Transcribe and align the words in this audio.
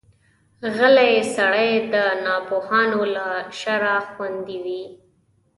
غلی 0.77 1.13
سړی، 1.35 1.71
د 1.93 1.95
ناپوهانو 2.25 3.01
له 3.15 3.27
شره 3.59 3.95
خوندي 4.11 4.57
وي. 4.65 4.83